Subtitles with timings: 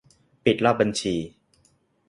[0.45, 1.15] ปิดรอบบัญชี